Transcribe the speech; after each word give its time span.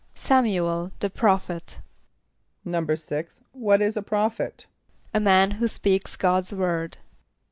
=S[)a]m´u 0.15 0.55
el, 0.67 0.91
the 0.99 1.11
prophet.= 1.11 1.79
=6.= 2.65 3.41
What 3.51 3.83
is 3.83 3.95
a 3.95 4.01
prophet? 4.01 4.65
=A 5.13 5.19
man 5.19 5.51
who 5.51 5.67
speaks 5.67 6.15
God's 6.15 6.51
word. 6.51 6.97